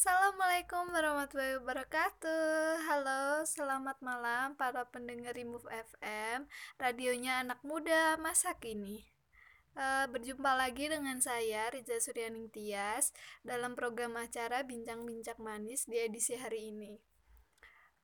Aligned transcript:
Assalamualaikum 0.00 0.96
warahmatullahi 0.96 1.60
wabarakatuh. 1.60 2.88
Halo, 2.88 3.44
selamat 3.44 4.00
malam 4.00 4.56
para 4.56 4.88
pendengar 4.88 5.36
Remove 5.36 5.68
FM 5.68 6.48
Radionya 6.80 7.44
anak 7.44 7.60
muda 7.60 8.16
masa 8.16 8.56
kini. 8.56 9.04
Uh, 9.76 10.08
Berjumpa 10.08 10.56
lagi 10.56 10.88
dengan 10.88 11.20
saya 11.20 11.68
Riza 11.68 12.00
Suryaning 12.00 12.48
Tias 12.48 13.12
Dalam 13.44 13.76
program 13.76 14.16
acara 14.16 14.64
Bincang-Bincang 14.64 15.36
Manis 15.36 15.84
di 15.84 16.00
edisi 16.00 16.32
hari 16.32 16.72
ini. 16.72 16.96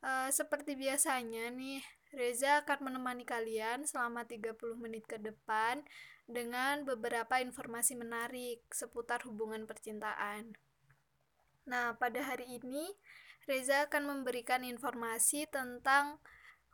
Uh, 0.05 0.29
Seperti 0.29 0.77
biasanya 0.77 1.49
nih 1.49 1.81
Reza 2.13 2.61
akan 2.61 2.93
menemani 2.93 3.25
kalian 3.25 3.89
selama 3.89 4.29
30 4.29 4.53
menit 4.77 5.09
ke 5.09 5.17
depan 5.17 5.81
dengan 6.29 6.85
beberapa 6.85 7.41
informasi 7.41 7.97
menarik 7.97 8.69
seputar 8.69 9.25
hubungan 9.25 9.65
percintaan. 9.65 10.61
Nah, 11.67 11.99
pada 11.99 12.23
hari 12.23 12.63
ini 12.63 12.95
Reza 13.47 13.87
akan 13.87 14.11
memberikan 14.11 14.63
informasi 14.67 15.47
tentang 15.51 16.19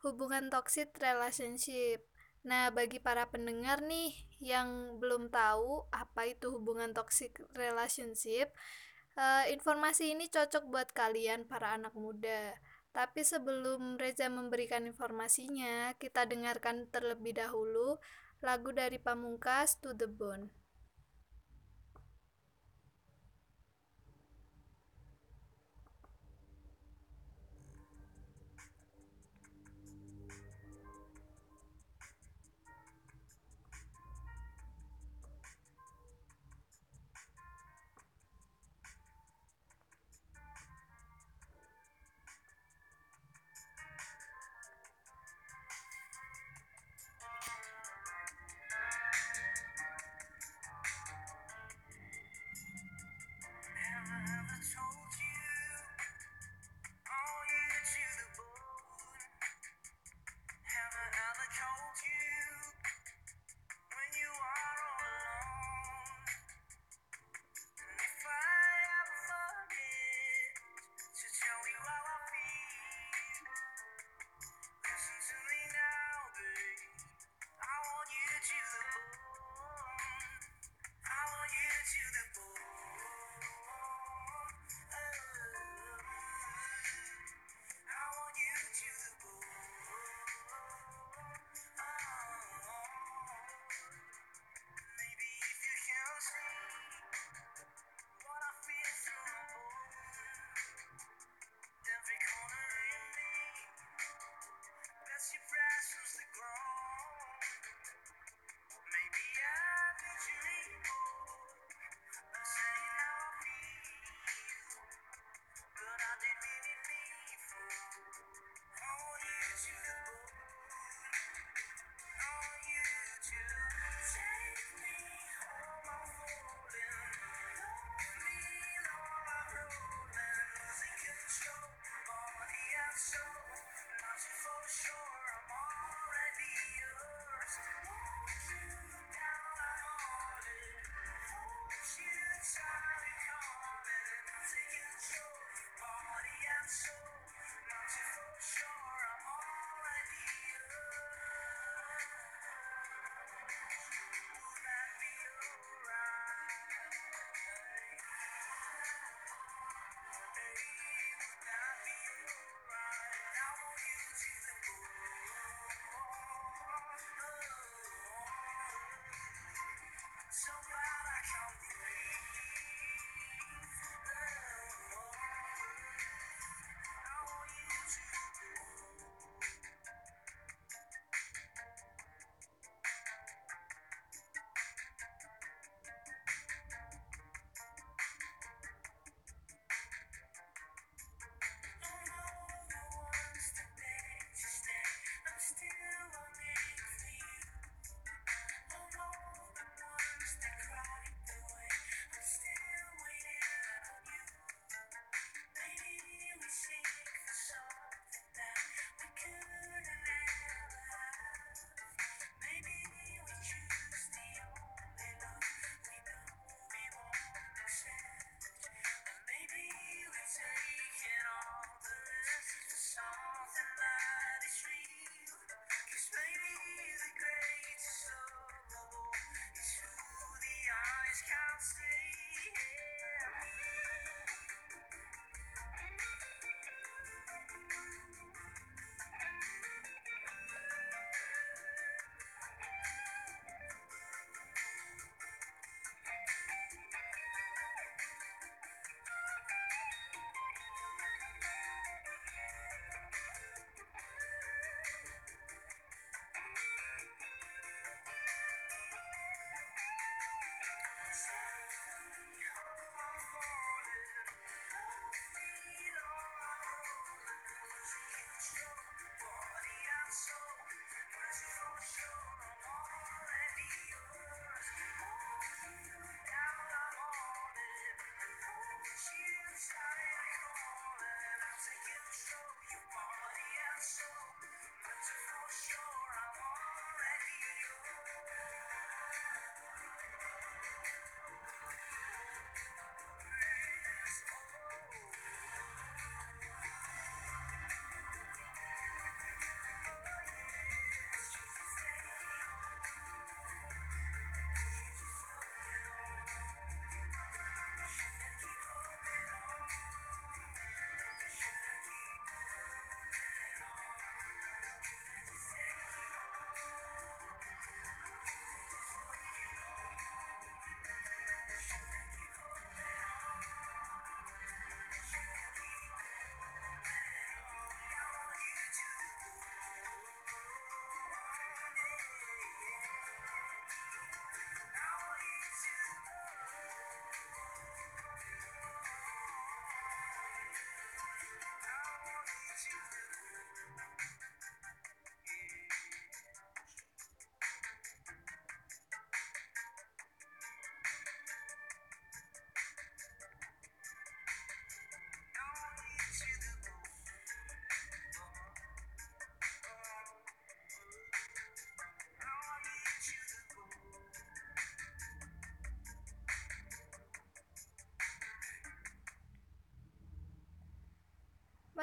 hubungan 0.05 0.49
toxic 0.53 0.93
relationship. 1.01 2.05
Nah, 2.45 2.69
bagi 2.69 2.97
para 3.01 3.29
pendengar 3.29 3.81
nih 3.81 4.13
yang 4.41 4.99
belum 5.01 5.33
tahu 5.33 5.89
apa 5.89 6.29
itu 6.29 6.53
hubungan 6.53 6.93
toxic 6.93 7.41
relationship, 7.57 8.53
uh, 9.17 9.45
informasi 9.49 10.13
ini 10.13 10.29
cocok 10.29 10.69
buat 10.69 10.89
kalian 10.93 11.45
para 11.49 11.73
anak 11.73 11.93
muda. 11.97 12.53
Tapi 12.93 13.25
sebelum 13.25 13.97
Reza 13.97 14.29
memberikan 14.29 14.85
informasinya, 14.85 15.97
kita 15.97 16.29
dengarkan 16.29 16.85
terlebih 16.93 17.33
dahulu 17.33 17.97
lagu 18.43 18.69
dari 18.69 19.01
Pamungkas 19.01 19.81
To 19.81 19.97
The 19.97 20.05
Bone. 20.05 20.62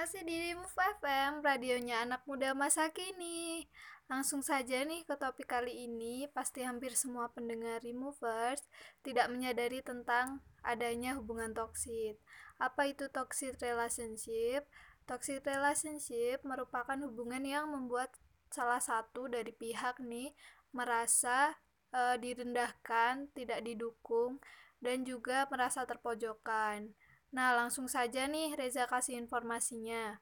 Masih 0.01 0.25
di 0.25 0.57
Move 0.57 0.81
FM, 0.97 1.45
radionya 1.45 2.09
anak 2.09 2.25
muda 2.25 2.57
masa 2.57 2.89
kini. 2.89 3.69
Langsung 4.09 4.41
saja 4.41 4.81
nih 4.81 5.05
ke 5.05 5.13
topik 5.13 5.45
kali 5.45 5.85
ini, 5.85 6.25
pasti 6.33 6.65
hampir 6.65 6.97
semua 6.97 7.29
pendengar 7.29 7.85
Removers 7.85 8.65
tidak 9.05 9.29
menyadari 9.29 9.85
tentang 9.85 10.41
adanya 10.65 11.21
hubungan 11.21 11.53
toksit. 11.53 12.17
Apa 12.57 12.89
itu 12.89 13.13
toxic 13.13 13.61
relationship? 13.61 14.65
Toxic 15.05 15.45
relationship 15.45 16.41
merupakan 16.49 16.97
hubungan 17.05 17.45
yang 17.45 17.69
membuat 17.69 18.09
salah 18.49 18.81
satu 18.81 19.29
dari 19.29 19.53
pihak 19.53 20.01
nih 20.01 20.33
merasa 20.73 21.61
e, 21.93 22.17
direndahkan, 22.17 23.29
tidak 23.37 23.61
didukung, 23.69 24.41
dan 24.81 25.05
juga 25.05 25.45
merasa 25.53 25.85
terpojokan. 25.85 26.89
Nah, 27.31 27.55
langsung 27.55 27.87
saja 27.87 28.27
nih 28.27 28.59
Reza 28.59 28.91
kasih 28.91 29.15
informasinya. 29.19 30.19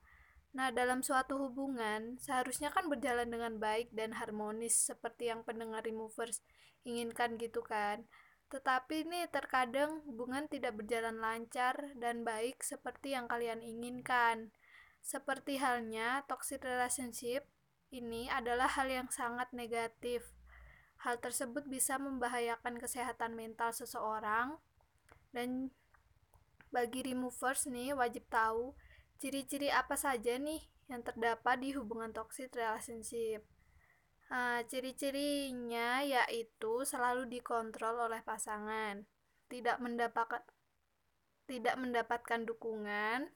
Nah, 0.52 0.69
dalam 0.72 1.00
suatu 1.05 1.37
hubungan, 1.40 2.16
seharusnya 2.20 2.72
kan 2.72 2.88
berjalan 2.88 3.28
dengan 3.28 3.56
baik 3.56 3.93
dan 3.93 4.16
harmonis 4.16 4.76
seperti 4.76 5.28
yang 5.32 5.44
pendengar 5.44 5.84
removers 5.84 6.44
inginkan 6.84 7.37
gitu 7.40 7.60
kan. 7.64 8.05
Tetapi 8.49 9.05
nih 9.08 9.28
terkadang 9.28 10.00
hubungan 10.08 10.49
tidak 10.49 10.81
berjalan 10.81 11.20
lancar 11.20 11.93
dan 12.00 12.25
baik 12.25 12.64
seperti 12.64 13.12
yang 13.12 13.28
kalian 13.28 13.60
inginkan. 13.60 14.52
Seperti 15.05 15.60
halnya 15.60 16.25
toxic 16.28 16.64
relationship, 16.64 17.44
ini 17.93 18.28
adalah 18.28 18.69
hal 18.69 18.88
yang 18.88 19.08
sangat 19.12 19.52
negatif. 19.52 20.25
Hal 21.05 21.20
tersebut 21.20 21.69
bisa 21.69 22.00
membahayakan 22.00 22.81
kesehatan 22.81 23.37
mental 23.37 23.72
seseorang 23.72 24.56
dan 25.32 25.70
bagi 26.69 27.05
removers 27.05 27.69
nih 27.69 27.97
wajib 27.97 28.25
tahu 28.29 28.76
ciri-ciri 29.19 29.69
apa 29.73 29.99
saja 29.99 30.38
nih 30.38 30.62
yang 30.88 31.05
terdapat 31.05 31.61
di 31.61 31.75
hubungan 31.76 32.15
toxic 32.15 32.55
relationship. 32.55 33.44
Nah, 34.29 34.61
ciri-cirinya 34.69 36.05
yaitu 36.05 36.85
selalu 36.85 37.29
dikontrol 37.29 38.09
oleh 38.09 38.20
pasangan, 38.20 39.05
tidak 39.49 39.81
mendapatkan 39.81 40.44
tidak 41.49 41.81
mendapatkan 41.81 42.44
dukungan, 42.44 43.32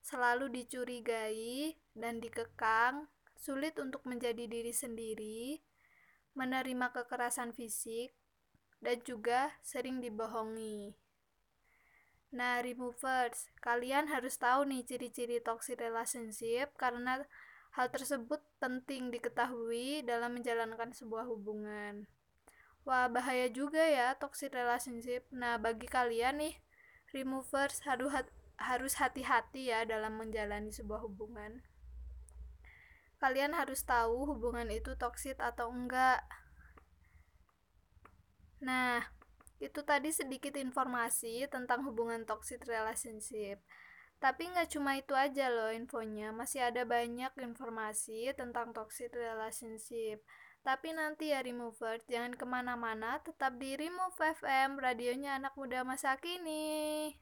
selalu 0.00 0.48
dicurigai 0.48 1.76
dan 1.92 2.16
dikekang, 2.16 3.12
sulit 3.36 3.76
untuk 3.76 4.08
menjadi 4.08 4.48
diri 4.48 4.72
sendiri, 4.72 5.60
menerima 6.32 6.96
kekerasan 6.96 7.52
fisik, 7.52 8.16
dan 8.80 9.04
juga 9.04 9.52
sering 9.60 10.00
dibohongi. 10.00 11.03
Nah, 12.34 12.58
removers, 12.66 13.46
kalian 13.62 14.10
harus 14.10 14.34
tahu 14.34 14.66
nih 14.66 14.82
ciri-ciri 14.82 15.38
toxic 15.38 15.78
relationship 15.78 16.74
karena 16.74 17.22
hal 17.78 17.86
tersebut 17.94 18.42
penting 18.58 19.14
diketahui 19.14 20.02
dalam 20.02 20.34
menjalankan 20.34 20.90
sebuah 20.90 21.30
hubungan. 21.30 22.10
Wah, 22.82 23.06
bahaya 23.06 23.46
juga 23.46 23.80
ya 23.86 24.18
toxic 24.18 24.50
relationship. 24.50 25.22
Nah, 25.30 25.62
bagi 25.62 25.86
kalian 25.86 26.42
nih, 26.42 26.54
removers 27.14 27.86
harus 27.86 28.10
harus 28.58 28.94
hati-hati 28.98 29.70
ya 29.70 29.86
dalam 29.86 30.18
menjalani 30.18 30.74
sebuah 30.74 31.06
hubungan. 31.06 31.62
Kalian 33.22 33.54
harus 33.54 33.86
tahu 33.86 34.26
hubungan 34.26 34.68
itu 34.74 34.98
toxic 34.98 35.38
atau 35.38 35.70
enggak. 35.70 36.20
Nah, 38.58 39.06
itu 39.64 39.80
tadi 39.80 40.12
sedikit 40.12 40.54
informasi 40.60 41.48
tentang 41.48 41.88
hubungan 41.88 42.28
toxic 42.28 42.60
relationship. 42.68 43.64
Tapi 44.20 44.52
nggak 44.52 44.68
cuma 44.72 44.96
itu 44.96 45.12
aja 45.16 45.48
loh 45.48 45.72
infonya, 45.72 46.32
masih 46.32 46.68
ada 46.68 46.84
banyak 46.84 47.32
informasi 47.34 48.32
tentang 48.36 48.76
toxic 48.76 49.12
relationship. 49.12 50.20
Tapi 50.64 50.96
nanti 50.96 51.28
ya 51.28 51.44
remover, 51.44 52.00
jangan 52.08 52.32
ke 52.32 52.44
mana-mana, 52.48 53.20
tetap 53.20 53.60
di 53.60 53.76
Remove 53.76 54.16
FM, 54.16 54.80
radionya 54.80 55.36
anak 55.36 55.52
muda 55.60 55.84
masa 55.84 56.16
kini. 56.16 57.12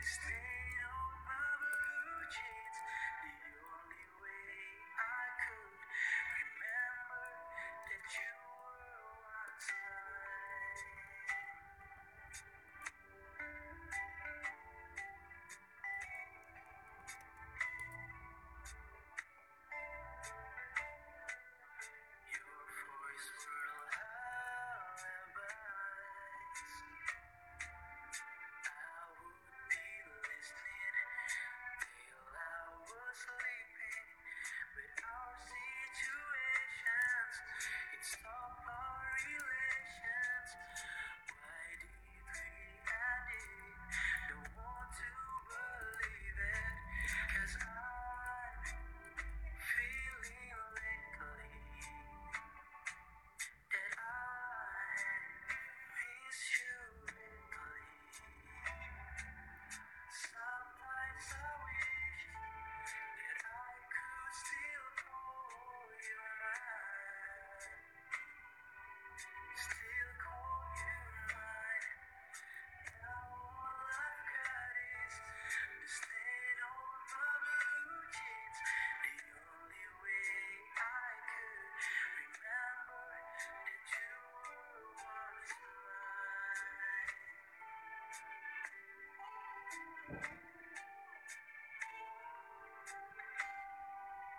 Still 0.00 0.37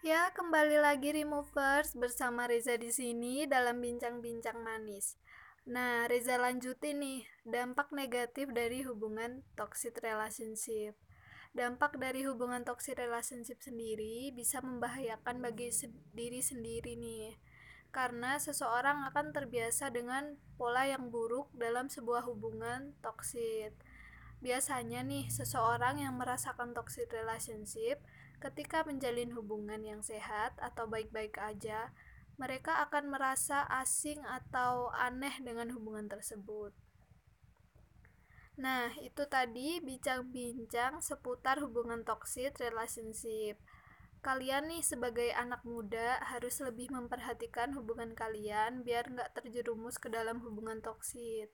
Ya, 0.00 0.32
kembali 0.32 0.80
lagi 0.80 1.12
Removers 1.12 1.92
bersama 1.92 2.48
Reza 2.48 2.72
di 2.80 2.88
sini 2.88 3.44
dalam 3.44 3.84
bincang-bincang 3.84 4.56
manis. 4.56 5.20
Nah, 5.68 6.08
Reza 6.08 6.40
lanjutin 6.40 7.04
nih, 7.04 7.28
dampak 7.44 7.92
negatif 7.92 8.48
dari 8.48 8.80
hubungan 8.80 9.44
toxic 9.60 10.00
relationship. 10.00 10.96
Dampak 11.52 12.00
dari 12.00 12.24
hubungan 12.24 12.64
toxic 12.64 12.96
relationship 12.96 13.60
sendiri 13.60 14.32
bisa 14.32 14.64
membahayakan 14.64 15.44
bagi 15.44 15.68
diri 16.16 16.40
sendiri 16.40 16.96
nih. 16.96 17.36
Karena 17.92 18.40
seseorang 18.40 19.04
akan 19.12 19.36
terbiasa 19.36 19.92
dengan 19.92 20.40
pola 20.56 20.88
yang 20.88 21.12
buruk 21.12 21.52
dalam 21.52 21.92
sebuah 21.92 22.24
hubungan 22.24 22.96
toxic. 23.04 23.76
Biasanya 24.40 25.04
nih, 25.04 25.28
seseorang 25.28 26.00
yang 26.00 26.16
merasakan 26.16 26.72
toxic 26.72 27.12
relationship 27.12 28.00
Ketika 28.40 28.88
menjalin 28.88 29.36
hubungan 29.36 29.84
yang 29.84 30.00
sehat 30.00 30.56
atau 30.56 30.88
baik-baik 30.88 31.36
aja, 31.36 31.92
mereka 32.40 32.80
akan 32.88 33.12
merasa 33.12 33.68
asing 33.68 34.16
atau 34.24 34.88
aneh 34.96 35.36
dengan 35.44 35.68
hubungan 35.76 36.08
tersebut. 36.08 36.72
Nah, 38.56 38.88
itu 39.04 39.28
tadi 39.28 39.84
bincang-bincang 39.84 41.04
seputar 41.04 41.60
hubungan 41.60 42.00
toxic 42.00 42.56
relationship. 42.56 43.60
Kalian 44.24 44.72
nih 44.72 44.84
sebagai 44.84 45.32
anak 45.36 45.60
muda 45.68 46.20
harus 46.24 46.64
lebih 46.64 46.88
memperhatikan 46.92 47.76
hubungan 47.76 48.16
kalian 48.16 48.84
biar 48.84 49.08
nggak 49.08 49.36
terjerumus 49.36 50.00
ke 50.00 50.08
dalam 50.08 50.40
hubungan 50.40 50.80
toksik. 50.80 51.52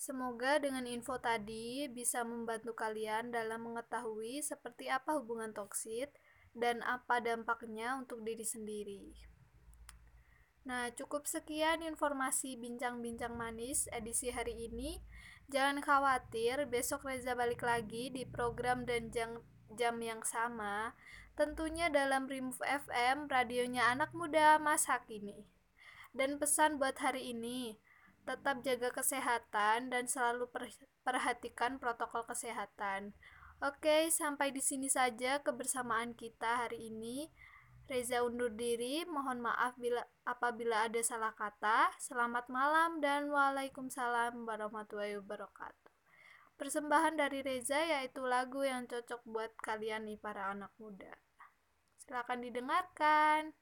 Semoga 0.00 0.56
dengan 0.56 0.88
info 0.88 1.20
tadi 1.20 1.84
bisa 1.92 2.24
membantu 2.24 2.72
kalian 2.72 3.28
dalam 3.28 3.68
mengetahui 3.68 4.40
seperti 4.40 4.88
apa 4.88 5.20
hubungan 5.20 5.52
toksik 5.52 6.08
dan 6.56 6.80
apa 6.88 7.20
dampaknya 7.20 8.00
untuk 8.00 8.24
diri 8.24 8.40
sendiri. 8.40 9.12
Nah, 10.64 10.88
cukup 10.96 11.28
sekian 11.28 11.84
informasi 11.84 12.56
bincang-bincang 12.56 13.36
manis 13.36 13.92
edisi 13.92 14.32
hari 14.32 14.72
ini. 14.72 15.04
Jangan 15.52 15.84
khawatir, 15.84 16.64
besok 16.72 17.04
Reza 17.04 17.36
balik 17.36 17.60
lagi 17.60 18.08
di 18.08 18.24
program 18.24 18.88
dan 18.88 19.12
jam, 19.12 19.44
jam 19.76 20.00
yang 20.00 20.24
sama. 20.24 20.96
Tentunya 21.36 21.92
dalam 21.92 22.24
Remove 22.24 22.64
FM, 22.64 23.28
radionya 23.28 23.92
anak 23.92 24.16
muda 24.16 24.56
masa 24.56 25.04
kini. 25.04 25.44
Dan 26.16 26.40
pesan 26.40 26.80
buat 26.80 26.96
hari 26.96 27.36
ini, 27.36 27.76
tetap 28.24 28.62
jaga 28.64 28.88
kesehatan 28.92 29.92
dan 29.92 30.04
selalu 30.06 30.48
perhatikan 31.02 31.80
protokol 31.80 32.24
kesehatan. 32.28 33.16
Oke, 33.60 34.08
sampai 34.08 34.56
di 34.56 34.64
sini 34.64 34.88
saja 34.88 35.44
kebersamaan 35.44 36.16
kita 36.16 36.64
hari 36.64 36.88
ini. 36.88 37.28
Reza 37.90 38.22
undur 38.22 38.54
diri, 38.54 39.02
mohon 39.04 39.42
maaf 39.42 39.74
bila 39.74 40.00
apabila 40.22 40.86
ada 40.86 41.02
salah 41.02 41.34
kata. 41.34 41.90
Selamat 41.98 42.46
malam 42.46 43.02
dan 43.02 43.28
waalaikumsalam 43.28 44.46
warahmatullahi 44.46 45.18
wabarakatuh. 45.18 45.90
Persembahan 46.54 47.18
dari 47.18 47.42
Reza 47.42 47.82
yaitu 47.82 48.24
lagu 48.24 48.62
yang 48.62 48.86
cocok 48.86 49.26
buat 49.26 49.52
kalian 49.60 50.06
nih 50.06 50.22
para 50.22 50.54
anak 50.54 50.70
muda. 50.78 51.10
Silakan 52.00 52.46
didengarkan. 52.46 53.59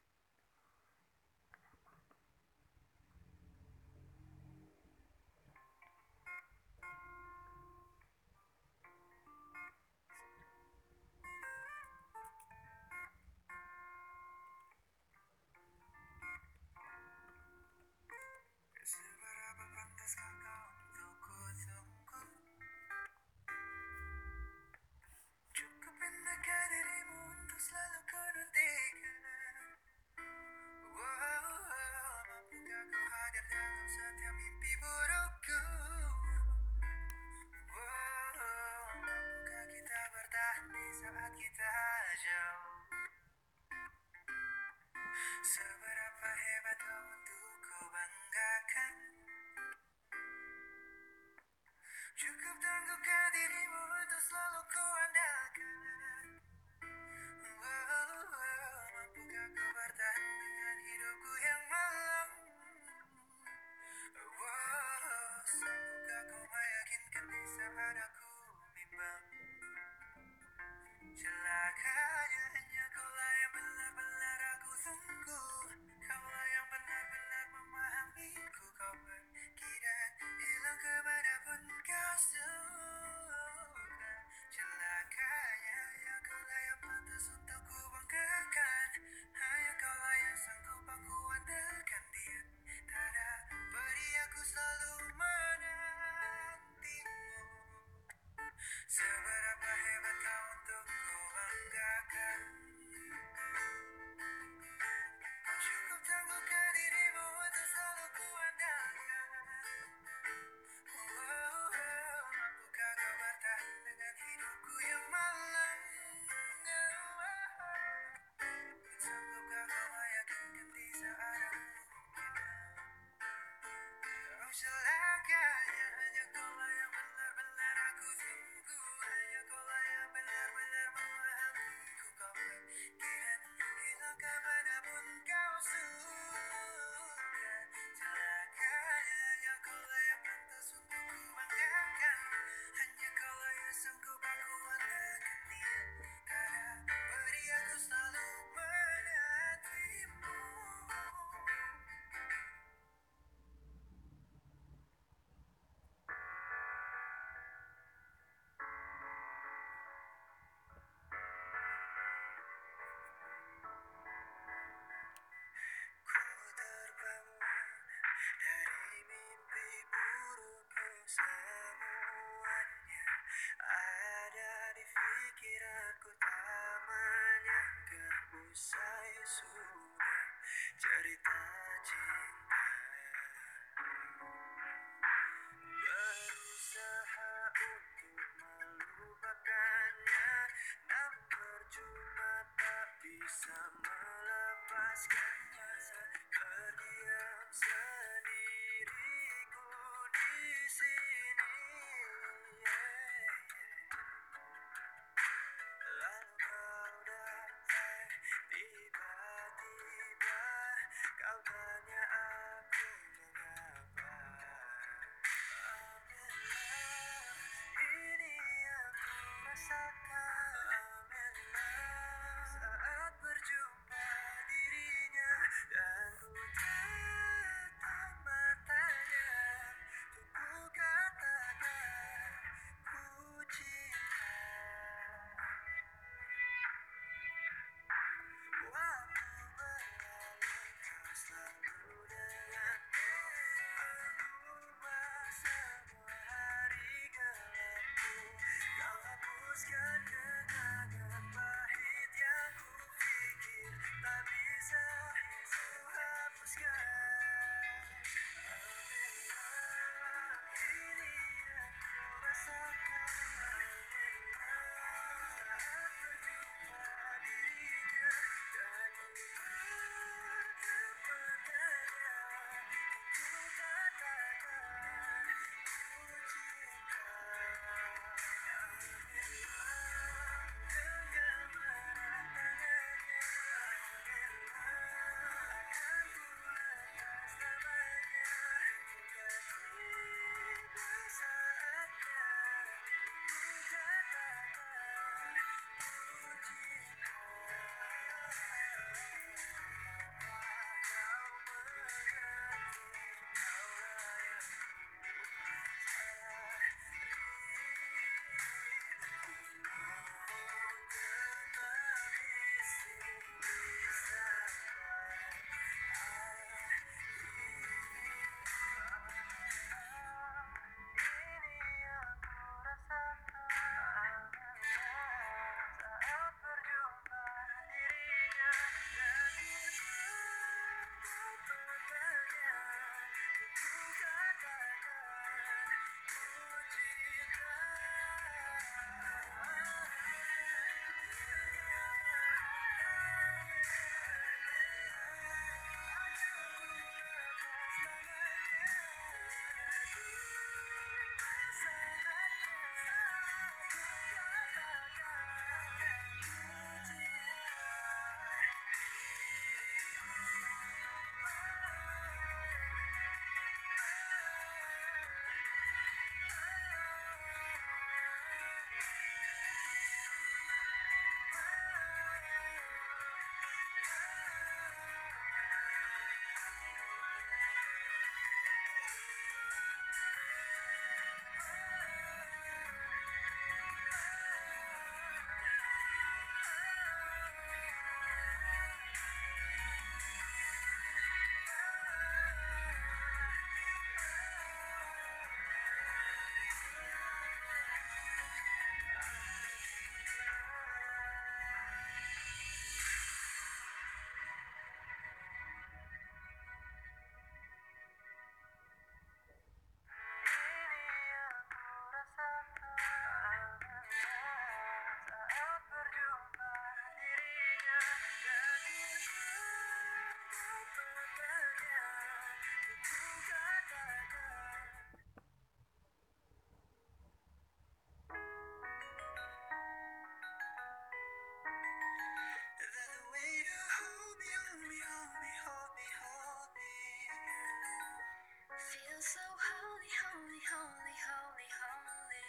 Holy, 439.88 440.40
holy, 440.52 440.96
holy, 441.00 441.48
holy. 441.48 442.24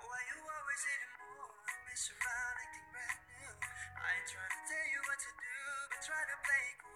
Why 0.00 0.20
you 0.32 0.38
always 0.40 0.82
in 0.88 1.00
the 1.04 1.10
mood? 1.20 1.52
Brand 2.92 3.20
new. 3.28 3.52
I 4.00 4.08
ain't 4.16 4.28
trying 4.32 4.50
to 4.50 4.62
tell 4.64 4.86
you 4.88 5.00
what 5.04 5.20
to 5.20 5.32
do, 5.36 5.56
but 5.92 6.00
try 6.00 6.22
to 6.24 6.36
play 6.42 6.68
cool. 6.82 6.89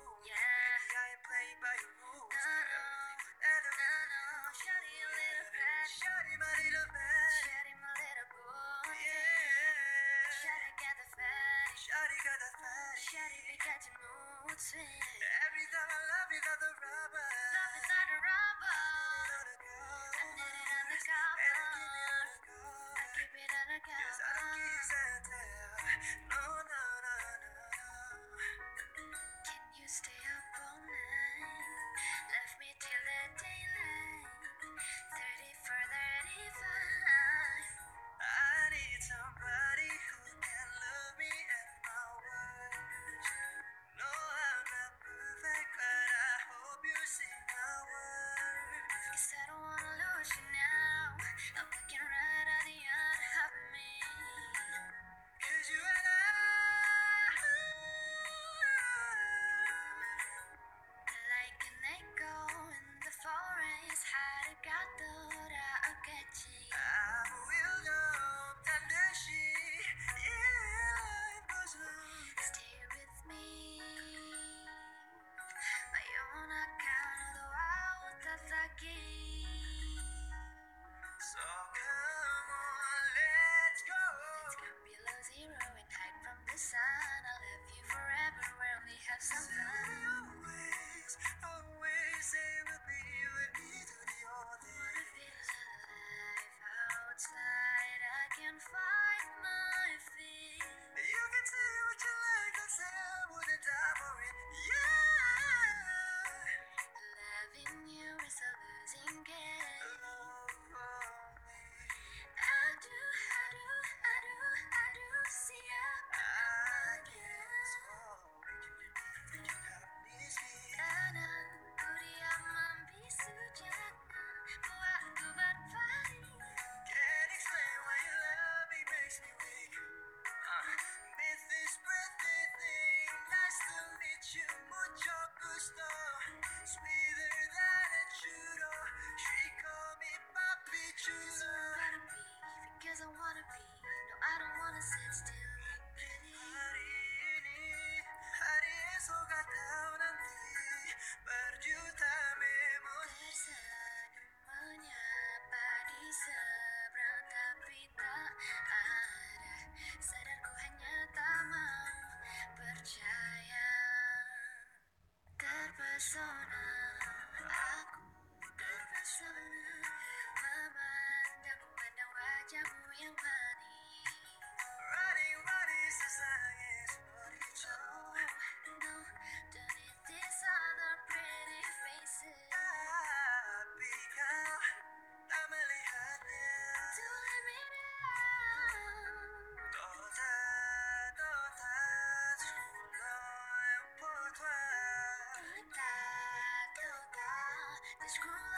Screw 198.06 198.53